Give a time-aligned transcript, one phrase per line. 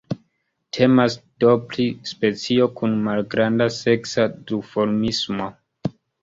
[0.77, 5.51] Temas do pri specio kun malgranda seksa duformismo.